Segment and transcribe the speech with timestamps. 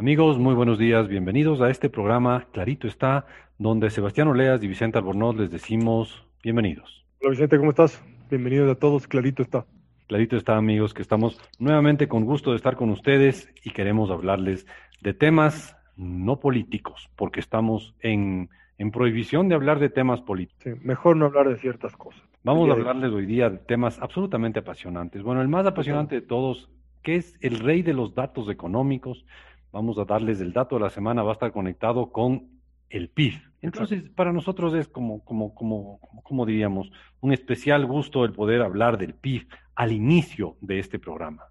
[0.00, 3.26] Amigos, muy buenos días, bienvenidos a este programa Clarito está,
[3.58, 7.04] donde Sebastián Oleas y Vicente Albornoz les decimos bienvenidos.
[7.20, 8.02] Hola Vicente, ¿cómo estás?
[8.30, 9.66] Bienvenidos a todos, Clarito está.
[10.08, 14.66] Clarito está, amigos, que estamos nuevamente con gusto de estar con ustedes y queremos hablarles
[15.02, 18.48] de temas no políticos, porque estamos en,
[18.78, 20.62] en prohibición de hablar de temas políticos.
[20.62, 22.22] Sí, mejor no hablar de ciertas cosas.
[22.42, 25.22] Vamos a hablarles hoy día de temas absolutamente apasionantes.
[25.22, 26.70] Bueno, el más apasionante de todos,
[27.02, 29.26] que es el rey de los datos económicos,
[29.72, 32.48] Vamos a darles el dato de la semana, va a estar conectado con
[32.88, 33.34] el PIB.
[33.62, 38.98] Entonces, para nosotros es como, como, como, como diríamos, un especial gusto el poder hablar
[38.98, 41.44] del PIB al inicio de este programa.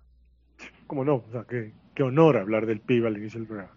[0.88, 1.24] ¿Cómo no?
[1.28, 3.72] O sea, qué, qué honor hablar del PIB al inicio del programa.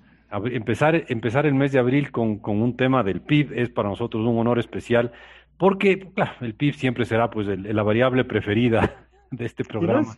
[0.50, 4.24] Empezar, empezar el mes de abril con, con, un tema del PIB es para nosotros
[4.24, 5.12] un honor especial,
[5.58, 10.16] porque claro, el PIB siempre será pues la variable preferida de este programa.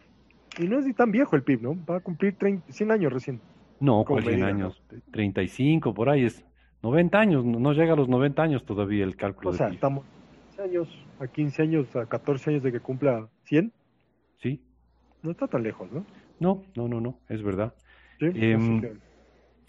[0.57, 1.85] Y no, es, ni tan viejo el PIB, ¿no?
[1.85, 3.41] Va a cumplir 30, 100 años recién.
[3.85, 4.83] No, ¿cuál 100 años?
[5.11, 6.45] 35, por ahí es
[6.83, 9.51] 90 años, no llega a los 90 años todavía el cálculo.
[9.51, 10.05] O sea, estamos
[10.59, 10.89] a años,
[11.21, 13.73] a 15 años, a 14 años de que cumpla 100.
[14.41, 14.63] Sí.
[15.23, 16.07] No está tan lejos, ¿no?
[16.41, 17.75] No, no, no, no, es verdad.
[18.19, 18.97] Sí, eh,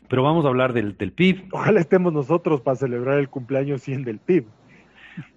[0.08, 1.50] Pero vamos a hablar del, del PIB.
[1.52, 4.46] Ojalá estemos nosotros para celebrar el cumpleaños 100 del PIB.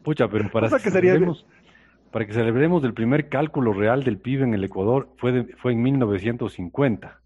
[0.02, 1.46] Pucha, pero para que, celebremos,
[2.12, 5.72] para que celebremos el primer cálculo real del PIB en el Ecuador fue, de, fue
[5.72, 7.20] en 1950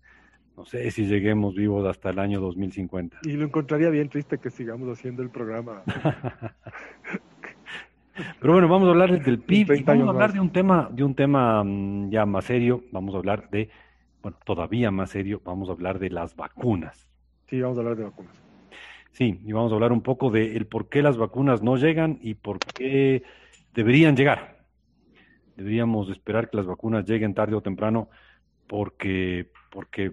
[0.57, 3.21] no sé si lleguemos vivos hasta el año 2050.
[3.25, 5.83] Y lo encontraría bien triste que sigamos haciendo el programa.
[8.41, 11.03] Pero bueno, vamos a hablar del PIB y vamos a hablar de un tema, de
[11.03, 12.85] un tema mm, ya más serio.
[12.93, 13.71] Vamos a hablar de,
[14.23, 17.09] bueno, todavía más serio, vamos a hablar de las vacunas.
[17.47, 18.43] Sí, vamos a hablar de vacunas.
[19.13, 22.19] Sí, y vamos a hablar un poco de el por qué las vacunas no llegan
[22.23, 23.23] y por qué
[23.75, 24.65] deberían llegar.
[25.57, 28.09] Deberíamos esperar que las vacunas lleguen tarde o temprano
[28.67, 30.13] porque porque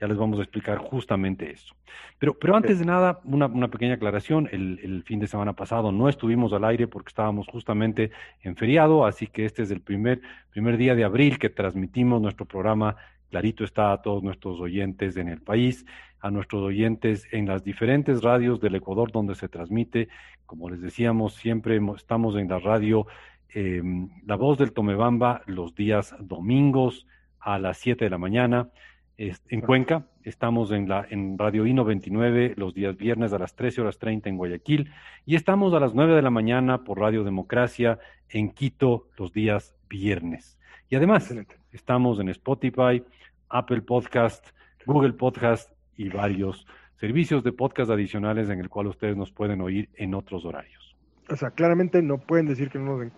[0.00, 1.76] ya les vamos a explicar justamente eso.
[2.18, 4.48] Pero, pero antes de nada, una, una pequeña aclaración.
[4.50, 8.10] El, el, fin de semana pasado no estuvimos al aire porque estábamos justamente
[8.42, 10.20] en feriado, así que este es el primer,
[10.50, 12.96] primer día de abril que transmitimos nuestro programa.
[13.30, 15.86] Clarito está a todos nuestros oyentes en el país,
[16.20, 20.08] a nuestros oyentes en las diferentes radios del Ecuador donde se transmite.
[20.46, 23.06] Como les decíamos, siempre estamos en la radio
[23.54, 23.82] eh,
[24.26, 27.06] La Voz del Tomebamba los días domingos
[27.38, 28.70] a las 7 de la mañana
[29.18, 33.80] en Cuenca, estamos en, la, en Radio I 99 los días viernes a las 13
[33.80, 34.90] horas 30 en Guayaquil
[35.24, 39.74] y estamos a las 9 de la mañana por Radio Democracia en Quito los días
[39.88, 40.58] viernes.
[40.90, 41.34] Y además,
[41.72, 43.02] estamos en Spotify,
[43.48, 44.46] Apple Podcast,
[44.84, 46.66] Google Podcast y varios
[46.96, 50.94] servicios de podcast adicionales en el cual ustedes nos pueden oír en otros horarios.
[51.28, 53.12] O sea, claramente no pueden decir que no nos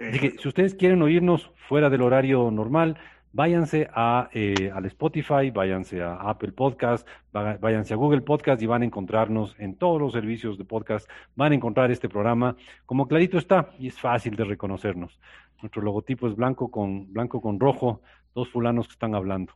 [0.00, 2.96] Así que si ustedes quieren oírnos fuera del horario normal,
[3.32, 8.82] váyanse a, eh, al Spotify, váyanse a Apple Podcast, váyanse a Google Podcast y van
[8.82, 13.38] a encontrarnos en todos los servicios de podcast, van a encontrar este programa como clarito
[13.38, 15.18] está y es fácil de reconocernos.
[15.62, 18.00] Nuestro logotipo es blanco con, blanco con rojo,
[18.34, 19.52] dos fulanos que están hablando.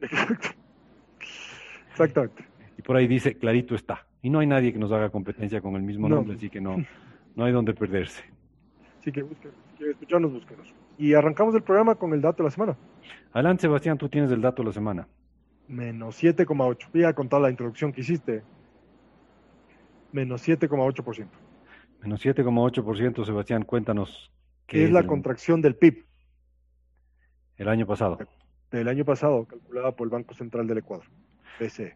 [0.00, 0.48] Exacto.
[1.90, 2.44] Exactamente.
[2.78, 4.06] Y por ahí dice clarito está.
[4.22, 6.76] Y no hay nadie que nos haga competencia con el mismo nombre, así que no,
[7.34, 8.22] no hay donde perderse.
[8.98, 10.74] Así que busquen, si quieren escucharnos, búsquenos.
[10.98, 12.76] Y arrancamos el programa con el dato de la semana.
[13.32, 15.08] Adelante, Sebastián, tú tienes el dato de la semana.
[15.68, 16.88] Menos 7,8.
[16.92, 18.42] Voy a contar la introducción que hiciste.
[20.12, 21.28] Menos 7,8%.
[22.02, 24.32] Menos 7,8%, Sebastián, cuéntanos.
[24.66, 26.04] ¿Qué es, la contracción del PIB?
[27.56, 28.18] El año pasado.
[28.70, 31.06] Del año pasado, calculada por el Banco Central del Ecuador,
[31.58, 31.94] BCE.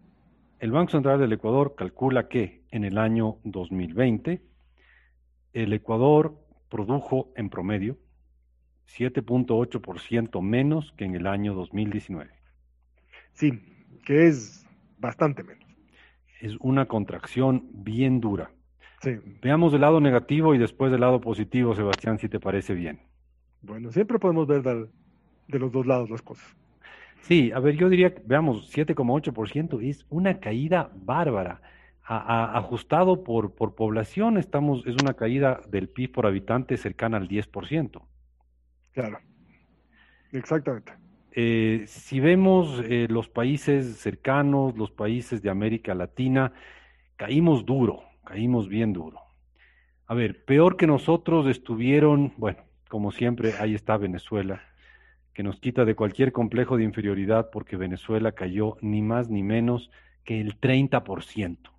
[0.58, 4.42] El Banco Central del Ecuador calcula que en el año 2020
[5.52, 6.36] el Ecuador
[6.68, 7.96] produjo en promedio
[8.86, 12.30] 7.8% menos que en el año 2019.
[13.32, 13.52] Sí,
[14.04, 14.66] que es
[14.98, 15.64] bastante menos.
[16.40, 18.50] Es una contracción bien dura.
[19.00, 19.16] Sí.
[19.42, 23.00] Veamos el lado negativo y después el lado positivo, Sebastián, si te parece bien.
[23.62, 26.56] Bueno, siempre podemos ver de los dos lados las cosas.
[27.20, 31.62] Sí, a ver, yo diría, veamos, 7,8% es una caída bárbara.
[32.06, 37.28] A, ajustado por, por población, estamos, es una caída del PIB por habitante cercana al
[37.28, 38.02] 10%.
[38.94, 39.18] Claro,
[40.32, 40.92] exactamente.
[41.32, 46.52] Eh, si vemos eh, los países cercanos, los países de América Latina,
[47.16, 49.20] caímos duro, caímos bien duro.
[50.06, 54.62] A ver, peor que nosotros estuvieron, bueno, como siempre, ahí está Venezuela,
[55.32, 59.90] que nos quita de cualquier complejo de inferioridad porque Venezuela cayó ni más ni menos
[60.22, 61.73] que el 30%.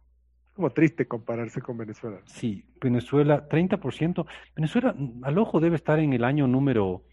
[0.55, 2.21] Como triste compararse con Venezuela.
[2.25, 4.25] Sí, Venezuela, 30%.
[4.55, 7.03] Venezuela, al ojo, debe estar en el año número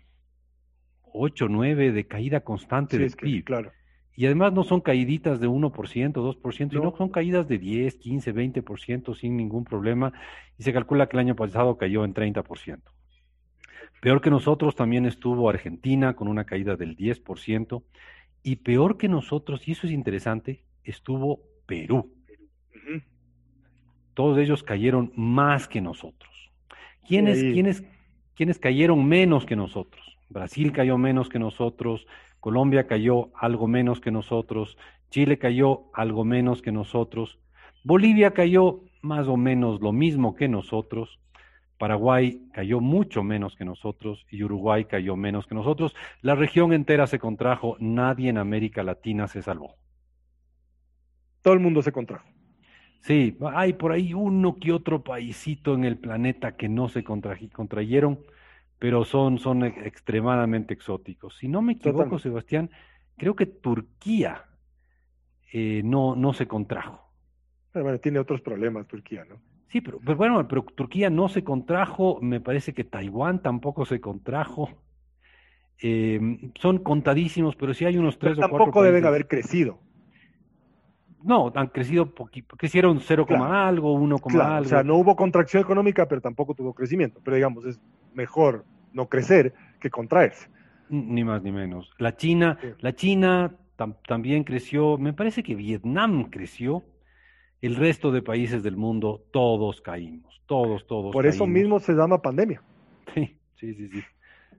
[1.12, 3.44] 8, 9 de caída constante Sí, del es que, PIB.
[3.44, 3.73] claro.
[4.15, 6.93] Y además no son caíditas de 1%, 2%, sino No.
[6.93, 10.12] que son caídas de 10, 15, 20% sin ningún problema.
[10.59, 12.83] Y se calcula que el año pasado cayó en 30%.
[14.00, 17.83] Peor que nosotros también estuvo Argentina con una caída del 10%.
[18.44, 22.12] Y peor que nosotros, y eso es interesante, estuvo Perú.
[22.75, 23.00] Ujú.
[24.14, 26.50] Todos ellos cayeron más que nosotros.
[27.06, 27.85] ¿Quiénes, quiénes,
[28.35, 30.19] quiénes cayeron menos que nosotros?
[30.29, 32.06] Brasil cayó menos que nosotros,
[32.41, 34.76] Colombia cayó algo menos que nosotros,
[35.11, 37.38] Chile cayó algo menos que nosotros,
[37.85, 41.20] Bolivia cayó más o menos lo mismo que nosotros,
[41.82, 45.97] Paraguay cayó mucho menos que nosotros y Uruguay cayó menos que nosotros.
[46.20, 49.75] La región entera se contrajo, nadie en América Latina se salvó.
[51.43, 52.25] Todo el mundo se contrajo.
[53.02, 58.20] Sí, hay por ahí uno que otro paisito en el planeta que no se contrayeron,
[58.78, 61.37] pero son, son extremadamente exóticos.
[61.37, 62.22] Si no me equivoco, Totalmente.
[62.22, 62.70] Sebastián,
[63.16, 64.44] creo que Turquía
[65.52, 67.00] eh, no, no se contrajo.
[67.72, 69.37] Pero bueno, tiene otros problemas Turquía, ¿no?
[69.69, 74.00] Sí, pero, pero bueno, pero Turquía no se contrajo, me parece que Taiwán tampoco se
[74.00, 74.69] contrajo.
[75.82, 76.20] Eh,
[76.60, 79.81] son contadísimos, pero sí hay unos Pero tres o cuatro tampoco deben haber crecido.
[81.24, 83.44] No, han crecido poquito, crecieron 0, Claro.
[83.52, 84.66] algo, 1, Claro, algo.
[84.66, 87.20] o sea, no hubo contracción económica, pero tampoco tuvo crecimiento.
[87.24, 87.80] Pero digamos, es
[88.14, 90.48] mejor no crecer que contraerse.
[90.88, 91.90] Ni más ni menos.
[91.98, 92.69] La China, Sí.
[92.80, 94.98] la China tam- también creció.
[94.98, 96.82] Me parece que Vietnam creció.
[97.62, 100.42] El resto de países del mundo, todos caímos.
[100.46, 101.12] Todos, todos.
[101.12, 102.60] Por eso mismo se llama pandemia.
[103.14, 104.00] Sí, sí, sí, sí.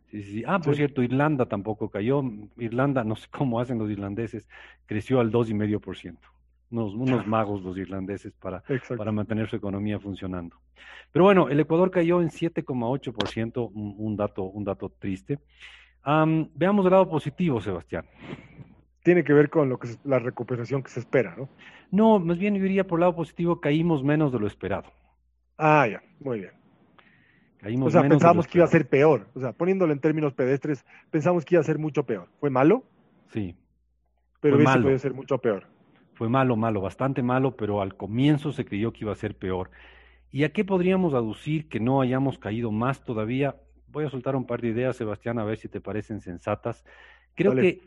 [0.09, 0.43] Sí, sí, sí.
[0.47, 0.77] Ah, por Sí.
[0.77, 2.23] cierto, Irlanda tampoco cayó.
[2.57, 4.47] Irlanda, no sé cómo hacen los irlandeses,
[4.85, 6.29] creció al 2,5%.
[6.73, 8.97] Unos, unos magos los irlandeses para, Exacto.
[8.97, 10.57] para mantener su economía funcionando.
[11.11, 15.37] Pero bueno, el Ecuador cayó en 7,8%, un, un dato, un dato triste.
[16.01, 18.05] Am, veamos el lado positivo, Sebastián.
[19.03, 21.47] Tiene que ver con lo que se- la recuperación que se espera, ¿no?
[21.91, 24.91] No, más bien yo diría por el lado positivo, caímos menos de lo esperado.
[25.59, 26.53] Ah, ya, muy bien.
[27.59, 29.27] Caímos O sea, menos pensábamos que iba a ser peor.
[29.35, 32.29] O sea, poniéndolo en términos pedestres, pensamos que iba a ser mucho peor.
[32.39, 32.83] Fue malo,
[33.31, 33.55] Sí,
[34.41, 34.81] pero malo.
[34.81, 35.67] podido ser mucho peor.
[36.13, 39.71] Fue malo, malo, bastante malo, pero al comienzo se creyó que iba a ser peor.
[40.31, 43.55] ¿Y a qué podríamos aducir que no hayamos caído más todavía?
[43.87, 46.83] Voy a soltar un par de ideas, Sebastián, a ver si te parecen sensatas.
[47.35, 47.77] Creo Dale.
[47.77, 47.81] que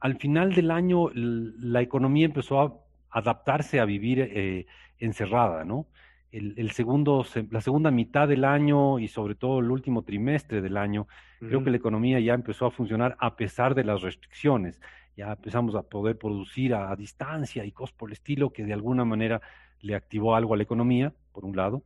[0.00, 2.74] al final del año la economía empezó a
[3.10, 4.66] adaptarse a vivir eh,
[4.98, 5.86] encerrada, ¿no?
[6.30, 10.62] El, el segundo, se- la segunda mitad del año y sobre todo el último trimestre
[10.62, 11.06] del año,
[11.38, 14.80] creo que la economía ya empezó a funcionar a pesar de las restricciones.
[15.16, 18.72] Ya empezamos a poder producir a, a distancia y cosas por el estilo que de
[18.72, 19.40] alguna manera
[19.80, 21.82] le activó algo a la economía, por un lado.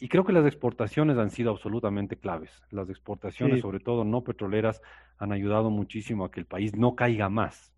[0.00, 2.50] Y creo que las exportaciones han sido absolutamente claves.
[2.70, 3.62] Las exportaciones, Sí.
[3.62, 4.82] sobre todo no petroleras,
[5.16, 7.72] han ayudado muchísimo a que el país no caiga más.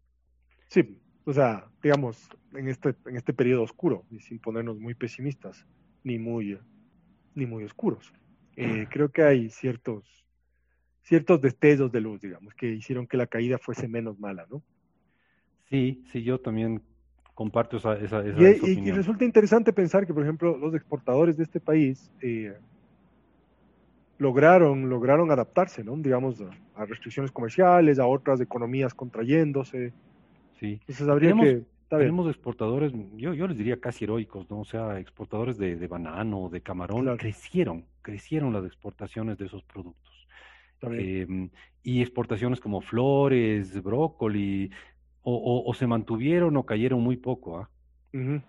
[0.69, 5.67] Sí, o sea, digamos, en este, en este periodo oscuro, y sin ponernos muy pesimistas,
[6.03, 6.59] ni muy,
[7.35, 8.11] ni muy oscuros,
[8.57, 10.22] eh, creo que hay ciertos,
[11.03, 14.63] ciertos destellos de luz, digamos, que hicieron que la caída fuese menos mala, ¿no?
[15.69, 16.83] Sí, sí, yo también
[17.35, 18.97] comparto esa, esa, esa, Y, esa y- y opinión.
[18.97, 22.55] resulta interesante pensar que, por ejemplo, los exportadores de este país eh,
[24.19, 25.97] lograron, lograron adaptarse, ¿no?
[25.97, 26.51] Digamos, a,
[26.83, 29.93] a restricciones comerciales, a otras economías contrayéndose.
[30.61, 30.79] Sí.
[30.81, 32.31] Entonces habría Tenemos- que...
[32.31, 34.61] exportadores, yo, yo les diría casi heroicos, ¿no?
[34.61, 37.19] O sea, exportadores de, de banano, de camarón, Claro.
[37.19, 40.02] crecieron, crecieron las exportaciones de esos productos.
[40.91, 41.27] Eh,
[41.83, 44.71] y exportaciones como flores, brócoli,
[45.23, 47.71] o, o- o se mantuvieron o cayeron muy poco, ¿ah?
[48.13, 48.43] Ujú.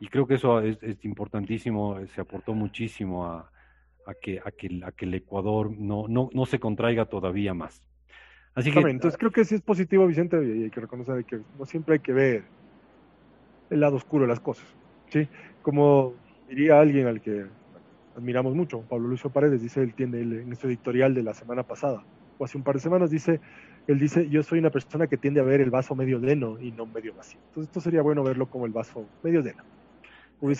[0.00, 3.50] Y creo que eso es, es importantísimo, eh, se aportó muchísimo a,
[4.06, 7.82] a que, a que, a que el Ecuador no, no, no se contraiga todavía más.
[8.54, 11.64] Así que, Entonces creo que sí es positivo, Vicente, y hay que reconocer que no
[11.66, 12.44] siempre hay que ver
[13.70, 14.66] el lado oscuro de las cosas.
[15.10, 15.28] ¿sí?
[15.62, 16.14] Como
[16.46, 17.46] diría alguien al que
[18.16, 22.04] admiramos mucho, Pablo Lucio Paredes, dice, él tiene en su editorial de la semana pasada,
[22.38, 23.40] o hace un par de semanas, dice,
[23.86, 26.72] él dice, yo soy una persona que tiende a ver el vaso medio lleno y
[26.72, 27.40] no medio vacío.
[27.48, 29.62] Entonces esto sería bueno verlo como el vaso medio lleno.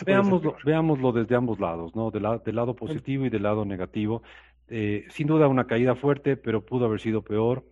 [0.04, 2.10] Veámoslo, veámoslo desde ambos lados, ¿no?
[2.12, 4.22] La- del lado positivo y del lado negativo.
[4.68, 7.64] Eh, sin duda una caída fuerte, pero pudo haber sido peor.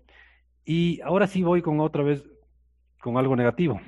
[0.64, 2.28] Y ahora sí voy con otra vez
[3.00, 3.80] con algo negativo.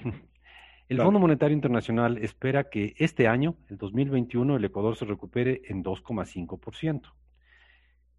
[0.89, 1.07] El Claro.
[1.09, 7.13] Fondo Monetario Internacional espera que este año, el 2021, el Ecuador se recupere en 2,5%.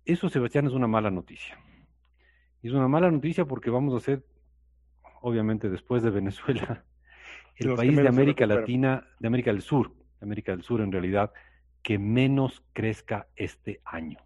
[0.03, 1.59] Eso, Sebastián, es una mala noticia.
[2.61, 4.25] Y es una mala noticia porque vamos a ser,
[5.21, 6.85] obviamente, después de Venezuela,
[7.55, 8.47] el los país de América.
[8.47, 11.31] Latina, de América del Sur, de América del Sur en realidad,
[11.83, 14.17] que menos crezca este año.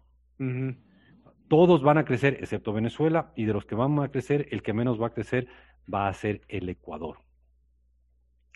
[1.48, 4.72] Todos van a crecer, excepto Venezuela, y de los que van a crecer, el que
[4.72, 5.46] menos va a crecer
[5.92, 7.18] va a ser el Ecuador.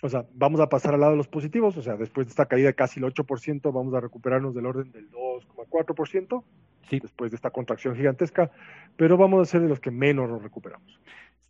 [0.05, 2.45] O sea, vamos a pasar al lado de los positivos, o sea, después de esta
[2.45, 6.45] caída de casi el 8%, vamos a recuperarnos del orden del 2,4%,
[6.91, 8.51] Sí, después de esta contracción gigantesca,
[8.99, 11.01] pero vamos a ser de los que menos nos recuperamos.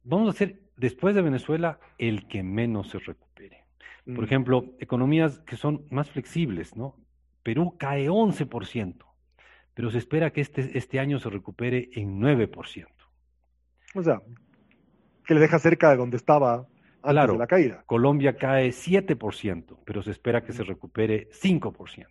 [0.04, 3.64] vamos a ser, después de Venezuela, el que menos se recupere.
[4.04, 4.24] Por Mm.
[4.24, 6.94] ejemplo, economías que son más flexibles, ¿no?
[7.42, 9.06] Perú cae 11%,
[9.74, 12.86] pero se espera que este, este año se recupere en 9%.
[13.96, 14.20] O sea,
[15.26, 16.66] que le deja cerca de donde estaba
[17.04, 17.32] antes Claro.
[17.34, 17.82] de la caída.
[17.86, 22.06] Colombia cae 7%, pero se espera que se recupere 5%.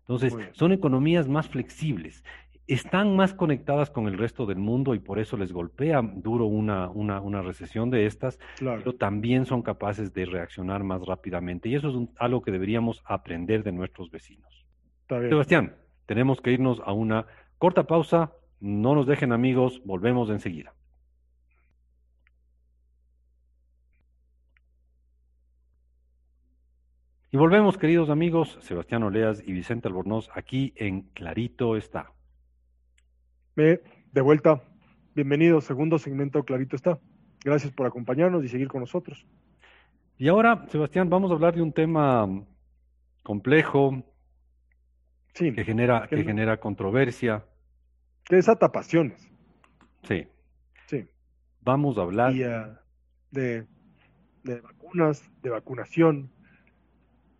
[0.00, 2.22] Entonces, son economías más flexibles.
[2.68, 6.88] Están más conectadas con el resto del mundo y por eso les golpea duro una,
[6.90, 8.80] una, una recesión de estas, Claro.
[8.80, 11.68] pero también son capaces de reaccionar más rápidamente.
[11.68, 14.64] Y eso es un- algo que deberíamos aprender de nuestros vecinos.
[15.08, 15.76] Sebastián,
[16.06, 17.26] tenemos que irnos a una
[17.58, 18.32] corta pausa.
[18.60, 20.72] No nos dejen amigos, volvemos enseguida.
[27.36, 32.10] Y volvemos, queridos amigos, Sebastián Oleas y Vicente Albornoz, aquí en Clarito está.
[33.54, 34.62] De vuelta,
[35.14, 36.98] bienvenido, segundo segmento, clarito está.
[37.44, 39.26] Gracias por acompañarnos y seguir con nosotros.
[40.16, 42.26] Y ahora, Sebastián, vamos a hablar de un tema
[43.22, 44.02] complejo
[45.34, 47.44] Sí, que genera, Que genera controversia.
[48.24, 49.30] que desata pasiones.
[50.04, 50.26] Sí,
[50.86, 51.06] Sí.
[51.60, 52.32] vamos a hablar.
[52.34, 52.38] Y
[53.30, 53.66] de,
[54.42, 56.30] de vacunas, de vacunación.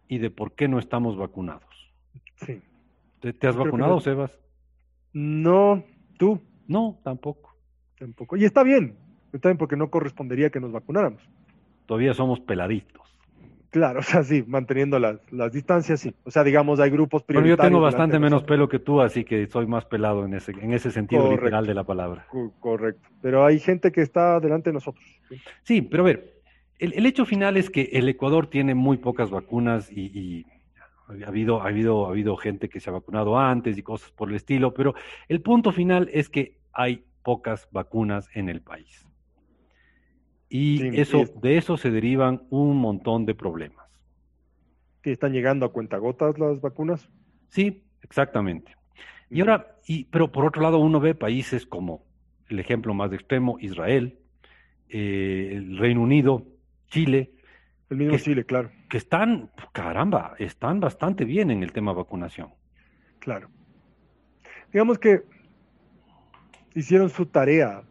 [0.08, 1.64] Y de por qué no estamos vacunados.
[2.36, 2.60] Sí.
[3.20, 4.00] ¿Te, te has Creo vacunado, no.
[4.00, 4.30] Sebas?
[5.12, 5.82] No,
[6.18, 7.54] tú No, tampoco.
[7.98, 8.36] tampoco.
[8.36, 8.96] Y está bien,
[9.32, 11.22] está bien porque no correspondería que nos vacunáramos.
[11.86, 13.02] Todavía somos peladitos.
[13.70, 16.14] Claro, o sea, sí, manteniendo las, las distancias, sí.
[16.24, 17.70] O sea, digamos, hay grupos Pero yo prioritarios.
[17.72, 20.90] tengo bastante menos pelo que tú, así que soy más pelado en ese, en ese
[20.90, 21.44] sentido Correcto.
[21.44, 22.26] literal de la palabra.
[22.30, 23.08] Co- Correcto.
[23.22, 25.04] Pero hay gente que está delante de nosotros.
[25.28, 25.36] ¿sí?
[25.62, 26.35] Sí, pero a ver,
[26.78, 30.46] el, el hecho final es que el Ecuador tiene muy pocas vacunas y, y
[31.24, 34.28] ha habido, ha habido, ha habido gente que se ha vacunado antes y cosas por
[34.30, 34.94] el estilo, pero
[35.28, 39.06] el punto final es que hay pocas vacunas en el país.
[40.48, 43.86] Y Sí, eso, es- de eso se derivan un montón de problemas.
[45.02, 47.08] Que están llegando a cuentagotas las vacunas.
[47.48, 48.74] Sí, exactamente.
[49.30, 52.04] Y ahora, y, pero por otro lado, uno ve países como
[52.48, 54.18] el ejemplo más extremo, Israel,
[54.88, 56.44] eh, el Reino Unido,
[56.88, 57.30] Chile,
[57.90, 62.50] El mismo que- Chile, claro, que están, caramba, están bastante bien en el tema vacunación.
[63.18, 63.48] claro.
[64.72, 65.22] Digamos que
[66.74, 67.82] hicieron su tarea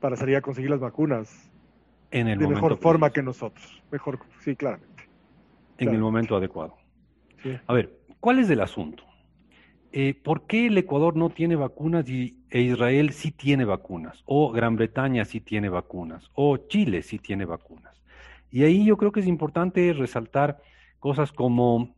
[0.00, 1.50] para salir a conseguir las vacunas
[2.10, 3.82] En el de momento mejor forma que nosotros.
[3.90, 5.04] Mejor, sí, claramente.
[5.78, 6.76] en el momento adecuado.
[7.42, 7.58] Sí.
[7.66, 9.04] A ver, ¿cuál es el asunto?
[9.96, 14.22] Eh, ¿por qué el Ecuador no tiene vacunas y, e Israel sí tiene vacunas?
[14.26, 16.30] O Gran Bretaña sí tiene vacunas?
[16.34, 17.94] O Chile sí tiene vacunas?
[18.50, 20.60] Y ahí yo creo que es importante resaltar
[20.98, 21.94] cosas como,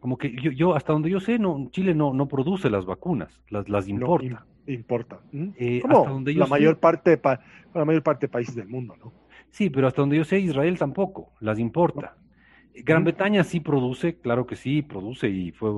[0.00, 3.40] como que yo, yo hasta donde yo sé, no, Chile no, no produce las vacunas,
[3.48, 4.44] las, las importa.
[4.66, 5.20] im- importa.
[5.30, 5.48] ¿Mm?
[5.56, 7.40] Eh, hasta donde yo la sé- mayor parte de pa-
[7.74, 9.12] la mayor parte de países del mundo, ¿no?
[9.50, 12.16] Sí, pero hasta donde yo sé, Israel tampoco, las importa.
[12.82, 13.04] Gran.
[13.04, 15.70] Bretaña sí produce, claro que sí, produce y fue,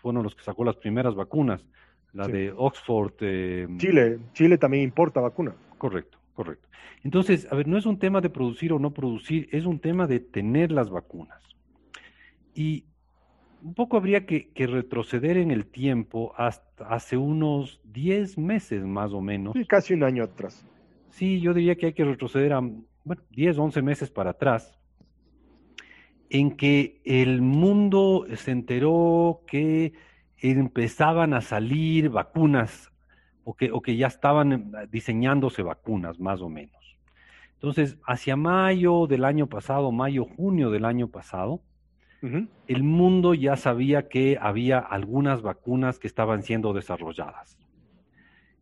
[0.00, 1.64] fue uno de los que sacó las primeras vacunas,
[2.12, 2.32] la Sí.
[2.32, 3.14] de Oxford.
[3.20, 5.54] eh, Chile, Chile también importa vacunas.
[5.78, 6.68] Correcto, correcto.
[7.02, 10.06] Entonces, a ver, no es un tema de producir o no producir, es un tema
[10.06, 11.42] de tener las vacunas.
[12.54, 12.84] Y
[13.62, 19.12] un poco habría que, que retroceder en el tiempo hasta hace unos 10 meses más
[19.12, 19.54] o menos.
[19.54, 20.64] Sí, casi un año atrás.
[21.10, 24.78] Sí, yo diría que hay que retroceder a, bueno, 10, 11 meses para atrás,
[26.34, 29.92] en que el mundo se enteró que
[30.38, 32.90] empezaban a salir vacunas
[33.44, 36.98] o que, o que ya estaban eh, diseñándose vacunas, más o menos.
[37.52, 41.62] Entonces, hacia mayo del año pasado, mayo, junio del año pasado,
[42.66, 47.58] el mundo ya sabía que había algunas vacunas que estaban siendo desarrolladas.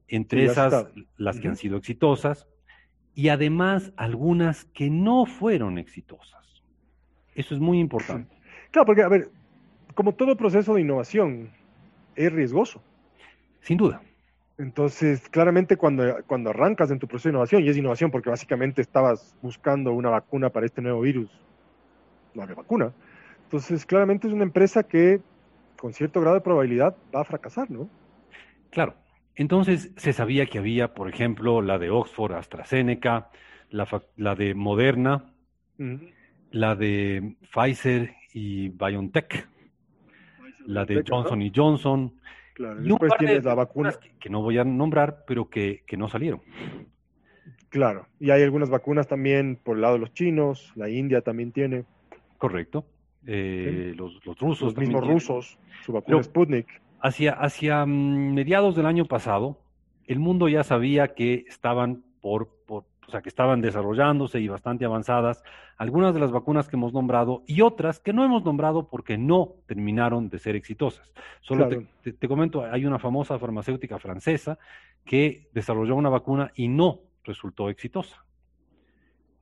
[0.09, 0.91] Entre esas, está.
[1.17, 2.49] las que han sido exitosas,
[3.14, 6.43] y además algunas que no fueron exitosas.
[7.34, 8.34] Eso es muy importante.
[8.70, 9.28] Claro, porque, a ver,
[9.94, 11.50] como todo proceso de innovación,
[12.16, 12.82] es riesgoso.
[13.60, 14.00] Sin duda.
[14.56, 18.80] Entonces, claramente cuando, cuando arrancas en tu proceso de innovación, y es innovación porque básicamente
[18.80, 21.30] estabas buscando una vacuna para este nuevo virus,
[22.32, 22.94] no había vacuna.
[23.44, 25.20] Entonces, claramente es una empresa que
[25.76, 27.90] con cierto grado de probabilidad va a fracasar, ¿no?
[28.70, 28.94] Claro.
[29.34, 33.30] Entonces se sabía que había, por ejemplo, la de Oxford, AstraZeneca,
[33.70, 35.34] la, la de Moderna,
[36.52, 39.49] la de Pfizer y BioNTech,
[40.66, 42.14] la de Johnson y Johnson.
[42.54, 43.94] Claro, y después tienes la vacuna.
[44.21, 46.42] Que, no voy a nombrar, pero que, no salieron.
[47.71, 51.52] Claro, y hay algunas vacunas también por el lado de los chinos, la India también
[51.52, 51.85] tiene.
[52.37, 52.85] Correcto.
[53.26, 54.61] Eh, los, rusos.
[54.61, 56.66] Los mismos rusos, su vacuna Sputnik.
[57.00, 59.59] Hacia, hacia mm, mediados del año pasado,
[60.06, 64.85] el mundo ya sabía que estaban por, por, o sea, que estaban desarrollándose y bastante
[64.85, 65.42] avanzadas
[65.76, 69.54] algunas de las vacunas que hemos nombrado y otras que no hemos nombrado porque no
[69.66, 71.12] terminaron de ser exitosas.
[71.40, 74.59] Solo te, comento, hay una famosa farmacéutica francesa
[75.04, 78.25] que desarrolló una vacuna y no resultó exitosa.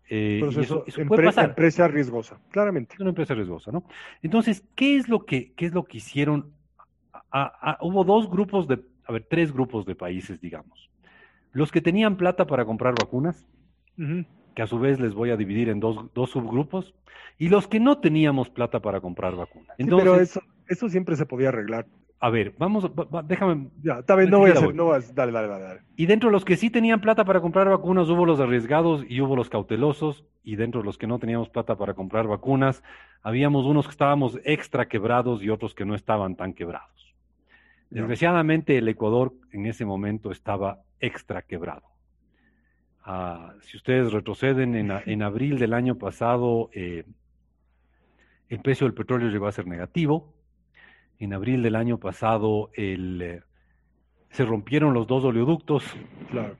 [0.08, 2.96] Eh, eso, empresa riesgosa, claramente.
[2.98, 3.84] Una empresa riesgosa, ¿no?
[4.22, 6.52] Entonces, ¿qué es lo que, qué es lo que hicieron?
[7.80, 10.90] hubo dos grupos de, a ver, tres grupos de países, digamos.
[11.52, 13.46] Los que tenían plata para comprar vacunas,
[14.54, 16.94] que a su vez les voy a dividir en dos, dos, subgrupos,
[17.38, 19.74] y los que no teníamos plata para comprar vacunas.
[19.78, 21.86] Entonces, pero eso, eso siempre se podía arreglar.
[22.22, 22.90] A ver, vamos,
[23.24, 23.68] déjame.
[23.82, 26.32] Ya, está bien, no voy a hacer, no vas, dale, dale, dale, Y dentro de
[26.32, 30.24] los que sí tenían plata para comprar vacunas, hubo los arriesgados y hubo los cautelosos,
[30.44, 32.82] y dentro de los que no teníamos plata para comprar vacunas,
[33.22, 36.99] habíamos unos que estábamos extra quebrados y otros que no estaban tan quebrados.
[37.90, 41.82] Desgraciadamente, el Ecuador en ese momento estaba extra quebrado.
[43.04, 44.74] Ah, si ustedes retroceden,
[45.06, 47.04] en, abril del año pasado, eh,
[48.48, 50.32] el precio del petróleo llegó a ser negativo.
[51.18, 53.42] En abril del año pasado, el, eh,
[54.30, 55.84] se rompieron los dos oleoductos.
[56.30, 56.56] Claro.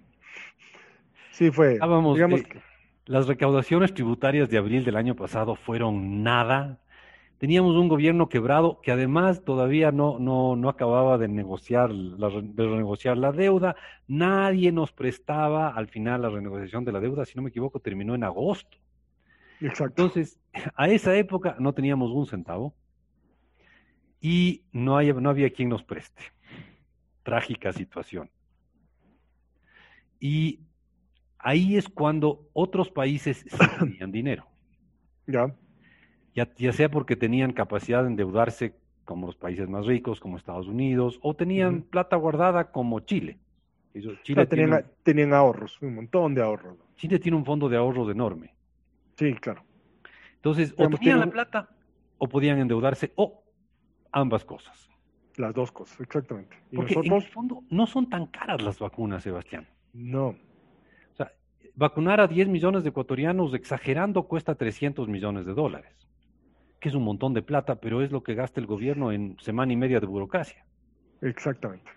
[1.31, 1.75] Sí, fue.
[1.75, 2.45] digamos eh,
[3.07, 6.81] Las recaudaciones tributarias de abril del año pasado fueron nada
[7.41, 12.65] teníamos un gobierno quebrado que además todavía no, no, no acababa de negociar, la, de
[12.65, 17.43] renegociar la deuda, nadie nos prestaba al final la renegociación de la deuda, si no
[17.43, 18.77] me equivoco, terminó en agosto.
[19.59, 20.03] Exacto.
[20.03, 20.39] Entonces,
[20.75, 22.75] a esa época no teníamos un centavo
[24.21, 26.23] y no, hay, no había quien nos preste.
[27.23, 28.31] Trágica situación.
[30.19, 30.61] Y
[31.39, 34.47] ahí es cuando otros países sí tenían dinero.
[35.27, 35.57] Ya
[36.35, 41.19] ya, sea porque tenían capacidad de endeudarse como los países más ricos, como Estados Unidos,
[41.23, 43.39] o tenían plata guardada como Chile.
[44.23, 46.79] Chile tenían, ahorros, un montón de ahorros.
[46.97, 48.55] Chile tiene un fondo de ahorros enorme.
[49.17, 49.65] Sí, claro.
[50.37, 51.69] Entonces, o tenían la plata,
[52.19, 53.43] o podían endeudarse, o
[54.13, 54.89] ambas cosas.
[55.37, 56.57] Las dos cosas, exactamente.
[56.73, 59.67] Porque en el fondo no son tan caras las vacunas, Sebastián.
[59.93, 60.29] No.
[60.29, 61.33] O sea,
[61.75, 66.10] vacunar a 10 millones de ecuatorianos, exagerando, cuesta 300 millones de dólares
[66.81, 69.73] que es un montón de plata, pero es lo que gasta el gobierno en semana
[69.73, 70.65] y media de burocracia.
[71.21, 71.91] Exactamente.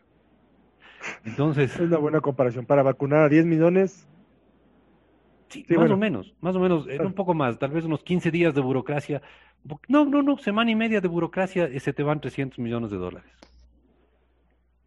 [1.26, 1.74] Entonces.
[1.74, 2.65] Es una buena comparación.
[2.65, 4.08] Para vacunar a 10 millones.
[5.50, 8.32] Sí, más o menos, más o menos, en un poco más, tal vez unos 15
[8.32, 9.22] días de burocracia.
[9.88, 13.32] No, no, no, semana y media de burocracia, se te van 300 millones de dólares.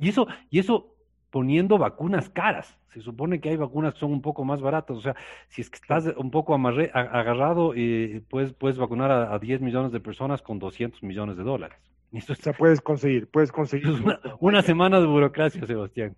[0.00, 0.95] Y eso, y eso
[1.37, 2.79] poniendo vacunas caras.
[2.94, 4.96] Se supone que hay vacunas que son un poco más baratas.
[4.96, 5.14] O sea,
[5.49, 10.01] si es que estás un poco agarrado, eh, puedes, puedes vacunar a, 10 millones de
[10.01, 11.77] personas con 200 millones de dólares.
[12.31, 14.03] o sea, puedes conseguir, puedes conseguir.
[14.40, 16.16] Una, semana de burocracia, Sebastián.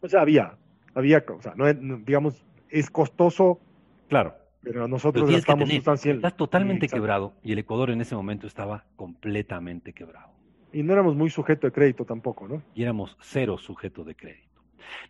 [0.00, 0.58] O sea, había,
[0.94, 3.58] había, o sea, no, digamos, es costoso.
[4.08, 4.36] Claro.
[4.62, 10.33] Pero nosotros estamos Estás totalmente quebrado y el Ecuador en ese momento estaba completamente quebrado.
[10.74, 12.60] Y no éramos muy sujeto de crédito tampoco, ¿no?
[12.74, 14.60] Y éramos cero sujeto de crédito.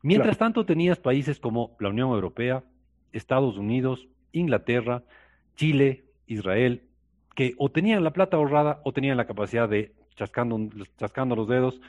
[0.03, 2.63] Mientras tanto, tenías países como la Unión Europea,
[3.13, 5.03] Estados Unidos, Inglaterra,
[5.57, 6.83] Chile, Israel,
[7.35, 10.61] que o tenían la plata ahorrada o tenían la capacidad de, chascando,
[10.99, 11.81] chascando los dedos,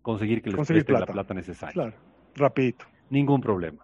[0.00, 1.72] conseguir que les presten la plata necesaria.
[1.72, 1.94] Claro,
[2.36, 2.86] rapidito.
[3.10, 3.83] Ningún problema.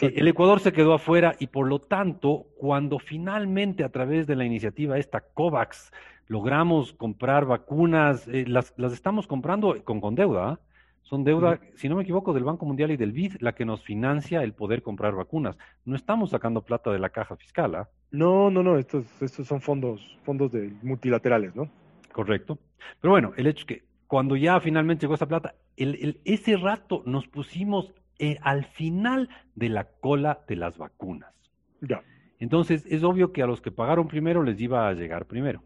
[0.00, 4.44] El Ecuador se quedó afuera y por lo tanto, cuando finalmente a través de la
[4.44, 5.92] iniciativa esta COVAX
[6.28, 10.50] logramos comprar vacunas, eh, las, las, estamos comprando con, con deuda.
[10.50, 10.60] ¿ah?
[11.02, 13.82] Son deuda, si no me equivoco, del Banco Mundial y del BID la que nos
[13.82, 15.58] financia el poder comprar vacunas.
[15.84, 17.74] No estamos sacando plata de la caja fiscal.
[17.74, 17.88] ¿ah?
[18.12, 21.68] No, no, no, estos, estos son fondos, fondos de multilaterales, ¿no?
[22.12, 22.58] Correcto.
[23.00, 27.02] Pero bueno, el hecho es que cuando ya finalmente llegó esa plata, el, ese rato
[27.04, 31.32] nos pusimos eh, al final de la cola de las vacunas.
[31.80, 32.02] Ya.
[32.38, 35.62] Entonces, es obvio que a los que pagaron primero les iba a llegar primero.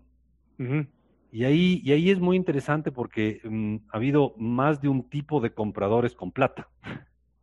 [1.33, 5.41] Y ahí, y ahí es muy interesante porque mm, ha habido más de un tipo
[5.41, 6.69] de compradores con plata.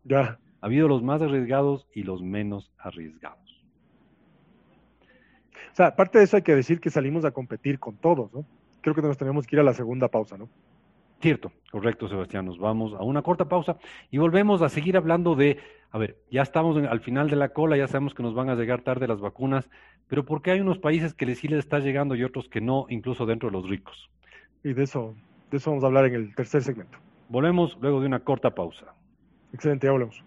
[0.04, 0.39] Ya.
[0.62, 3.63] Ha habido los más arriesgados y los menos arriesgados.
[5.72, 8.46] O sea, aparte de eso hay que decir que salimos a competir con todos, ¿no?
[8.82, 10.50] Creo que nos tenemos que ir a la segunda pausa, ¿no?
[11.24, 12.46] Cierto, correcto, Sebastián.
[12.46, 13.78] Nos vamos a una corta pausa
[14.12, 15.58] y volvemos a seguir hablando de,
[15.90, 18.56] a ver, ya estamos al final de la cola, ya sabemos que nos van a
[18.56, 19.70] llegar tarde las vacunas,
[20.10, 22.88] pero ¿por qué hay unos países que sí les está llegando y otros que no,
[22.90, 24.12] incluso dentro de los ricos?
[24.66, 25.16] Y de eso,
[25.50, 26.98] de eso vamos a hablar en el tercer segmento.
[27.30, 28.94] Volvemos luego de una corta pausa.
[29.54, 30.22] Excelente, ya volvemos.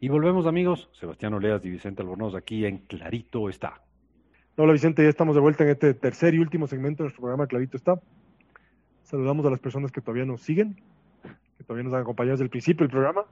[0.00, 3.85] Y volvemos amigos, Sebastián Oleas y Vicente Albornoz aquí en Clarito está.
[4.58, 7.46] Hola Vicente, ya estamos de vuelta en este tercer y último segmento de nuestro programa
[7.46, 8.00] Clarito está.
[9.02, 10.80] Saludamos a las personas que todavía nos siguen,
[11.58, 13.26] que todavía nos han acompañado desde el principio del programa.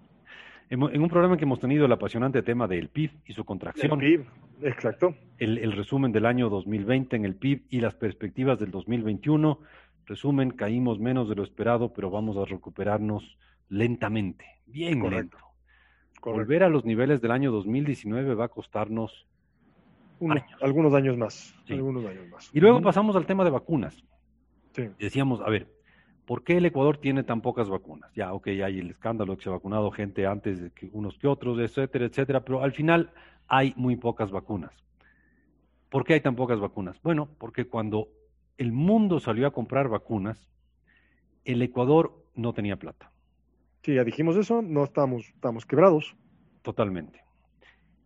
[0.69, 3.93] En, un programa que hemos tenido el apasionante tema del PIB y su contracción.
[4.03, 4.27] El PIB,
[4.65, 5.15] exacto.
[5.39, 9.59] El, el resumen del año 2020 en el PIB y las perspectivas del 2021.
[10.05, 13.39] Resumen, caímos menos de lo esperado, pero vamos a recuperarnos
[13.71, 15.39] lentamente, bien lento.
[16.23, 19.27] Volver a los niveles del año 2019 va a costarnos
[20.61, 21.55] algunos años más.
[21.69, 22.51] Algunos años más.
[22.53, 24.05] Y luego pasamos al tema de vacunas.
[24.99, 25.69] Decíamos, a ver,
[26.25, 28.13] ¿por qué el Ecuador tiene tan pocas vacunas?
[28.15, 31.29] Ya, ok, hay el escándalo que se ha vacunado gente antes de que unos que
[31.29, 33.13] otros, etcétera, etcétera, pero al final
[33.47, 34.73] hay muy pocas vacunas.
[35.91, 37.01] ¿Por qué hay tan pocas vacunas?
[37.03, 38.09] Bueno, porque cuando
[38.59, 40.49] el mundo salió a comprar vacunas,
[41.45, 43.13] el Ecuador no tenía plata.
[43.83, 46.17] Sí, ya dijimos eso, no estamos, estamos quebrados.
[46.63, 47.24] Totalmente.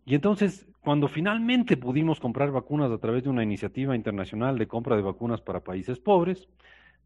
[0.09, 4.95] Y entonces, cuando finalmente pudimos comprar vacunas a través de una iniciativa internacional de compra
[4.95, 6.49] de vacunas para países pobres,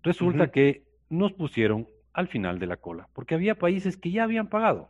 [0.04, 4.48] resulta que nos pusieron al final de la cola, porque había países que ya habían
[4.48, 4.90] pagado.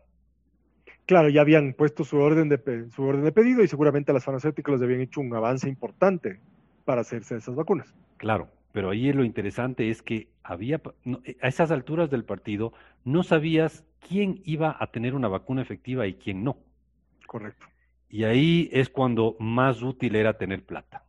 [1.07, 4.73] Claro, ya habían puesto su orden de, su orden de pedido y seguramente las farmacéuticas
[4.73, 6.39] les habían hecho un avance importante
[6.85, 7.95] para hacerse esas vacunas.
[8.17, 10.83] Claro, pero ahí lo interesante es que había,
[11.23, 12.73] eh, a esas alturas del partido,
[13.05, 16.57] no sabías quién iba a tener una vacuna efectiva y quién no.
[17.25, 17.65] Correcto.
[18.13, 21.03] Y ahí es cuando más útil era tener plata.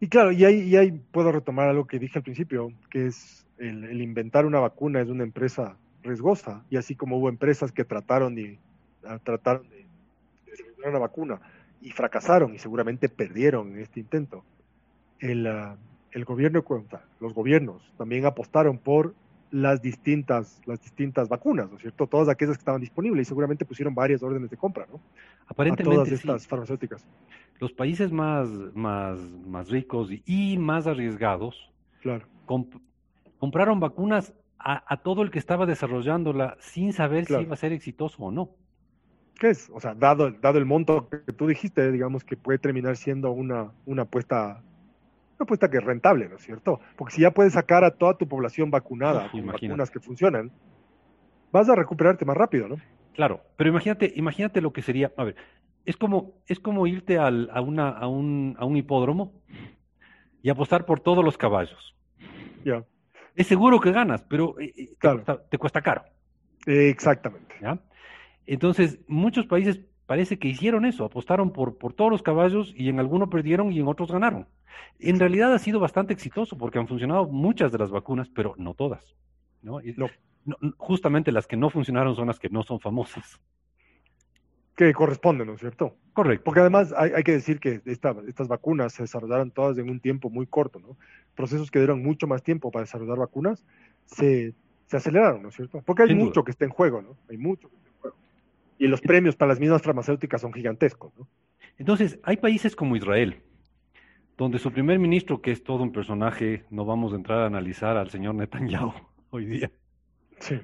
[0.00, 3.46] Y claro, y ahí, y ahí puedo retomar algo que dije al principio, que es
[3.56, 8.36] el, inventar una vacuna es una empresa riesgosa, y así como hubo empresas que trataron,
[8.36, 8.58] y,
[9.04, 9.86] ah, trataron de
[10.46, 11.40] desarrollar una vacuna
[11.80, 14.42] y fracasaron y seguramente perdieron en este intento.
[15.20, 15.76] El, uh,
[16.10, 16.64] el gobierno
[17.20, 19.14] los gobiernos también apostaron por
[19.50, 22.06] las distintas, las distintas vacunas, ¿no es cierto?
[22.06, 25.00] Todas aquellas que estaban disponibles y seguramente pusieron varias órdenes de compra, ¿no?
[25.46, 25.94] Aparentemente.
[25.94, 27.06] todas estas farmacéuticas.
[27.58, 31.70] Los países más, más, más ricos y más arriesgados
[32.02, 32.26] claro.
[33.38, 38.22] compraron vacunas a, todo el que estaba desarrollándola sin saber si iba a ser exitoso
[38.22, 38.50] o no.
[39.38, 39.70] ¿Qué es?
[39.72, 43.70] O sea, dado, dado el monto que tú dijiste, digamos que puede terminar siendo una,
[43.86, 44.62] una apuesta
[45.38, 46.80] una apuesta que es rentable, ¿no es cierto?
[46.96, 50.50] Porque si ya puedes sacar a toda tu población vacunada con vacunas que funcionan,
[51.52, 52.76] vas a recuperarte más rápido, ¿no?
[53.14, 55.36] Claro, pero imagínate, imagínate lo que sería, a ver,
[55.84, 59.32] es como, es como irte al, a, una, a, un, a un hipódromo
[60.42, 61.96] y apostar por todos los caballos.
[62.64, 62.84] Ya.
[63.34, 64.96] Es seguro que ganas, pero eh, eh,
[65.50, 66.02] te, cuesta, caro.
[66.66, 67.54] exactamente.
[67.62, 67.78] ¿Ya?
[68.46, 72.98] Entonces, muchos países parece que hicieron eso, apostaron por, por todos los caballos y en
[72.98, 74.48] algunos perdieron y en otros ganaron.
[74.98, 78.72] En realidad ha sido bastante exitoso porque han funcionado muchas de las vacunas, pero no
[78.72, 79.14] todas.
[79.60, 79.80] ¿no?
[80.78, 83.38] justamente las que no funcionaron son las que no son famosas.
[84.74, 85.96] Que corresponden, ¿no es cierto?
[86.14, 86.44] Correcto.
[86.44, 90.46] Porque además hay, que decir que estas vacunas se desarrollaron todas en un tiempo muy
[90.46, 90.96] corto, ¿no?
[91.34, 93.62] Procesos que dieron mucho más tiempo para desarrollar vacunas
[94.06, 94.54] se,
[94.90, 95.82] aceleraron, ¿no es cierto?
[95.84, 97.18] Porque hay mucho que está en juego, ¿no?
[97.28, 97.87] Hay mucho que está en juego.
[98.78, 101.28] Y los premios para las mismas farmacéuticas son gigantescos, ¿no?
[101.78, 103.42] Entonces, hay países como Israel,
[104.36, 107.96] donde su primer ministro, que es todo un personaje, no vamos a entrar a analizar
[107.96, 108.92] al señor Netanyahu
[109.30, 109.70] hoy día.
[110.40, 110.60] Sí.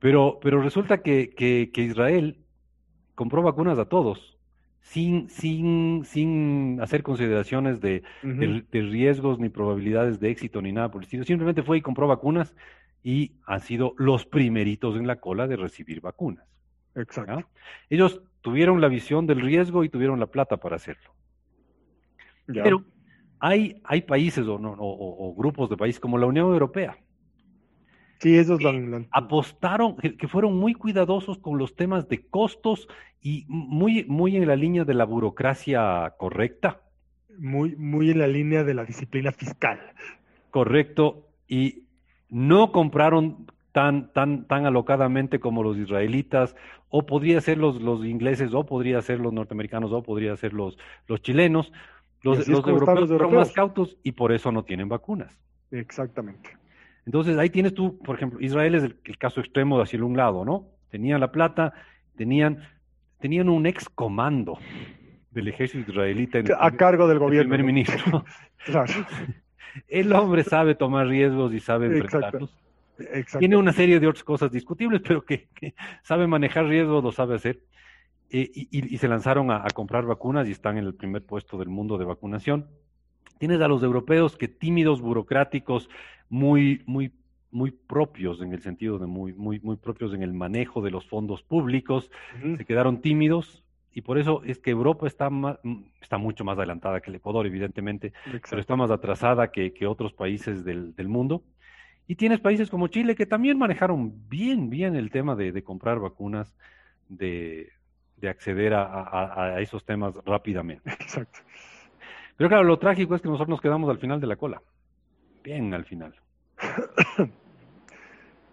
[0.00, 2.38] Pero, pero resulta que, que, Israel
[3.14, 4.38] compró vacunas a todos,
[4.80, 11.00] sin, sin, sin hacer consideraciones de, de, riesgos ni probabilidades de éxito ni nada por
[11.00, 11.24] el estilo.
[11.24, 12.54] Simplemente fue y compró vacunas
[13.02, 16.53] y han sido los primeritos en la cola de recibir vacunas.
[16.94, 17.48] Exacto.
[17.90, 21.10] Ellos tuvieron la visión del riesgo y tuvieron la plata para hacerlo.
[22.46, 22.84] Pero
[23.40, 26.96] hay, hay países o, o, grupos de países como la Unión Europea.
[28.18, 28.60] Sí, esos
[29.10, 32.88] apostaron, que, fueron muy cuidadosos con los temas de costos
[33.20, 36.80] y muy, muy en la línea de la burocracia correcta.
[37.38, 39.80] Muy, muy en la línea de la disciplina fiscal.
[40.50, 41.28] Correcto.
[41.48, 41.84] Y
[42.30, 46.54] no compraron tan, tan, tan alocadamente como los israelitas,
[46.90, 50.78] o podría ser los, los ingleses, o podría ser los norteamericanos, o podría ser los,
[51.08, 51.72] los chilenos.
[52.22, 55.36] Los, los europeos, son más cautos y por eso no tienen vacunas.
[55.72, 56.56] Exactamente.
[57.04, 60.44] Entonces ahí tienes tú, por ejemplo, Israel es el, caso extremo de hacia un lado,
[60.44, 60.68] ¿no?
[60.90, 61.74] Tenían la plata,
[62.16, 62.62] tenían,
[63.18, 64.56] tenían un ex comando
[65.32, 67.50] del ejército israelita a cargo del gobierno.
[67.50, 68.24] primer ministro.
[68.64, 68.92] claro.
[69.88, 72.56] El hombre sabe tomar riesgos y sabe enfrentarlos.
[73.38, 75.48] Tiene una serie de otras cosas discutibles, pero que,
[76.02, 77.60] sabe manejar riesgos, lo sabe hacer.
[78.30, 81.98] Eh, y, se lanzaron a, comprar vacunas y están en el primer puesto del mundo
[81.98, 82.68] de vacunación.
[83.38, 85.88] Tienes a los europeos que tímidos, burocráticos,
[86.28, 87.12] muy, muy,
[87.50, 91.06] muy propios en el sentido de muy, muy, muy propios en el manejo de los
[91.06, 92.10] fondos públicos,
[92.56, 95.30] se quedaron tímidos, y por eso es que Europa está,
[96.02, 98.12] está mucho más adelantada que el Ecuador, evidentemente,
[98.50, 101.44] pero está más atrasada que, otros países del, mundo.
[102.06, 106.54] Y tienes países como Chile que también manejaron bien, bien el tema de, comprar vacunas,
[107.08, 107.70] de,
[108.28, 110.90] acceder a, esos temas rápidamente.
[111.00, 111.40] Exacto.
[112.36, 114.60] Pero claro, lo trágico es que nosotros nos quedamos al final de la cola.
[115.42, 116.14] Bien al final.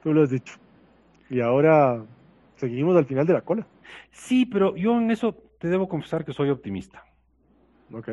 [0.04, 0.56] Tú lo has dicho.
[1.30, 2.04] Y ahora
[2.56, 3.66] seguimos al final de la cola.
[4.12, 7.04] Sí, pero yo en eso te debo confesar que soy optimista.
[7.92, 8.10] Ok.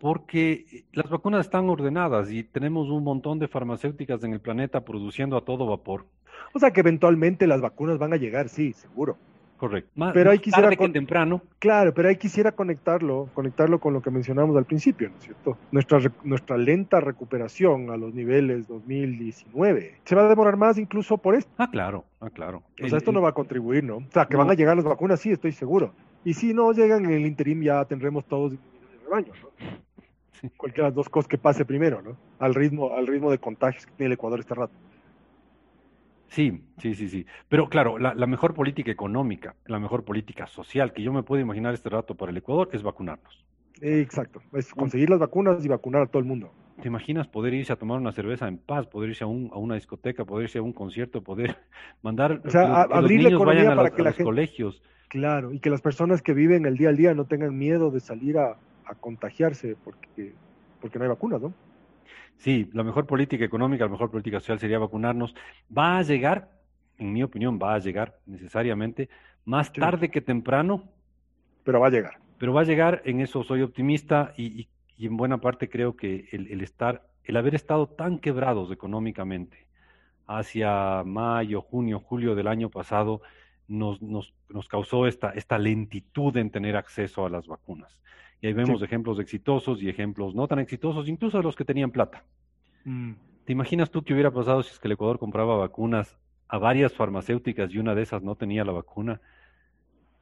[0.00, 5.36] Porque las vacunas están ordenadas y tenemos un montón de farmacéuticas en el planeta produciendo
[5.36, 6.04] a todo vapor.
[6.52, 9.16] O sea que eventualmente las vacunas van a llegar, sí, seguro.
[9.56, 9.90] Correcto.
[10.12, 11.40] pero hay quisiera tarde que temprano.
[11.58, 15.58] Claro, pero ahí quisiera conectarlo, conectarlo con lo que mencionamos al principio, ¿no es cierto?
[15.72, 21.34] Nuestra, nuestra lenta recuperación a los niveles 2019 se va a demorar más incluso por
[21.34, 21.50] esto.
[21.56, 22.62] Ah, claro, ah, claro.
[22.82, 23.96] O sea, esto no va a contribuir, ¿no?
[23.96, 25.92] O sea, que van a llegar las vacunas, sí, estoy seguro.
[26.24, 28.52] Y si no llegan en el interim ya tendremos todos
[29.06, 30.50] el rebaño, ¿no?
[30.56, 32.16] Cualquiera de las dos cosas que pase primero, ¿no?
[32.38, 34.74] Al ritmo, al ritmo de contagios que tiene el Ecuador este rato.
[36.28, 37.26] Sí, sí, sí, sí.
[37.48, 41.72] Pero claro, la, mejor política económica, la mejor política social que yo me puedo imaginar
[41.72, 43.44] este rato para el Ecuador es vacunarnos.
[43.80, 46.50] Exacto, es conseguir las vacunas y vacunar a todo el mundo.
[46.80, 49.58] ¿Te imaginas poder irse a tomar una cerveza en paz, poder irse a, un, a
[49.58, 51.56] una discoteca, poder irse a un concierto, poder
[52.02, 54.82] mandar o sea, abrir la economía para que los colegios?
[55.08, 58.00] Claro, y que las personas que viven el día al día no tengan miedo de
[58.00, 60.32] salir a, a contagiarse porque,
[60.80, 61.52] porque no hay vacunas, ¿no?
[62.38, 65.34] Sí, la mejor política económica, la mejor política social sería vacunarnos.
[65.76, 66.50] Va a llegar,
[66.98, 69.08] en mi opinión, va a llegar necesariamente
[69.44, 70.84] más tarde que temprano.
[71.64, 72.18] Pero va a llegar.
[72.38, 74.68] Pero va a llegar, en eso soy optimista y,
[74.98, 79.66] en buena parte creo que el, estar, el haber estado tan quebrados económicamente
[80.26, 83.22] hacia mayo, junio, julio del año pasado,
[83.68, 88.00] nos, nos, nos causó esta, esta lentitud en tener acceso a las vacunas.
[88.40, 91.90] Y ahí vemos ejemplos exitosos y ejemplos no tan exitosos, incluso de los que tenían
[91.90, 92.24] plata.
[92.84, 93.12] Mm.
[93.44, 96.92] ¿Te imaginas tú qué hubiera pasado si es que el Ecuador compraba vacunas a varias
[96.94, 99.20] farmacéuticas y una de esas no tenía la vacuna?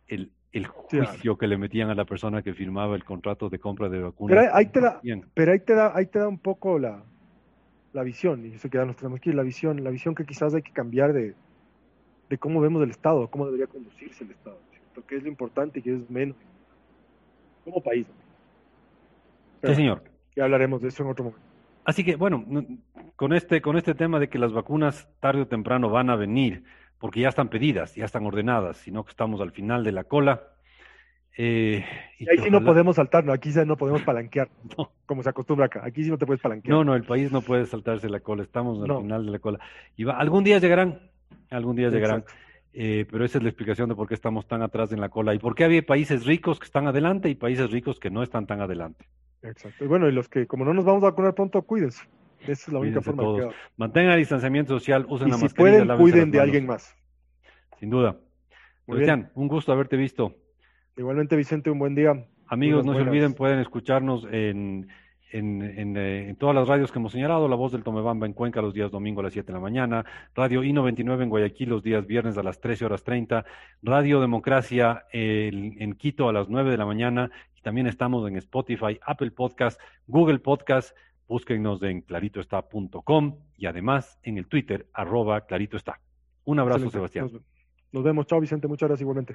[0.07, 3.89] El, el juicio que le metían a la persona que firmaba el contrato de compra
[3.89, 4.37] de vacunas.
[4.37, 5.01] Pero ahí te da,
[5.35, 7.03] pero ahí te da, ahí te da un poco la,
[7.93, 10.25] la visión, y eso que ya nos tenemos que ir, la visión, la visión que
[10.25, 11.35] quizás hay que cambiar de,
[12.29, 15.05] de cómo vemos el Estado, cómo debería conducirse el Estado, ¿cierto?
[15.07, 16.37] qué es lo importante y qué es menos
[17.65, 18.07] como país.
[19.63, 20.03] sí, señor.
[20.37, 21.55] Ya hablaremos de eso en otro momento.
[21.85, 22.45] Así que, bueno,
[23.17, 26.65] con este, con este tema de que las vacunas tarde o temprano van a venir,
[26.99, 30.43] porque ya están pedidas, ya están ordenadas, sino que estamos al final de la cola.
[31.37, 31.85] Eh,
[32.19, 34.49] y, ahí sí no podemos saltar, aquí no podemos palanquear,
[35.05, 35.83] como se acostumbra acá.
[35.85, 36.75] Aquí sí no te puedes palanquear.
[36.75, 39.59] No, no, el país no puede saltarse la cola, estamos al final de la cola.
[39.97, 41.01] Y va, algún día llegarán,
[41.51, 42.25] algún día llegarán.
[42.73, 45.33] Eh, pero esa es la explicación de por qué estamos tan atrás en la cola
[45.33, 48.47] y por qué había países ricos que están adelante y países ricos que no están
[48.47, 49.07] tan adelante.
[49.43, 49.85] Exacto.
[49.85, 52.05] Y bueno, y los que, como no nos vamos a vacunar pronto, cuídense.
[52.41, 55.85] Esa es la única forma de que Mantengan el distanciamiento social, usen la si mascarilla.
[55.85, 56.95] pueden, cuiden de alguien más.
[57.79, 58.19] Sin duda.
[58.87, 60.35] Cristian, un gusto haberte visto.
[60.97, 62.27] Igualmente, Vicente, un buen día.
[62.47, 64.89] Amigos, no se olviden, pueden escucharnos en
[65.37, 68.73] eh, en, todas las radios que hemos señalado, La Voz del Tomebamba en Cuenca los
[68.73, 72.39] días domingo a las 7 de la mañana, Radio I-99 en Guayaquil los días viernes
[72.39, 73.45] a las 13 horas 30,
[73.83, 79.01] Radio Democracia en Quito a las 9 de la mañana y también estamos en Spotify,
[79.05, 85.99] Apple Podcast, Google Podcast, búsquennos en claritoestá.com y además en el Twitter arroba claritoestá.
[86.45, 87.29] Un abrazo, Sebastián.
[87.91, 89.35] nos vemos, chao Vicente, muchas gracias igualmente.